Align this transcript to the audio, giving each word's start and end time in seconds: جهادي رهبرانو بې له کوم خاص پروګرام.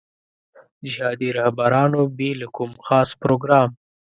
جهادي 0.91 1.29
رهبرانو 1.37 2.01
بې 2.17 2.29
له 2.41 2.47
کوم 2.55 2.71
خاص 2.85 3.09
پروګرام. 3.21 3.69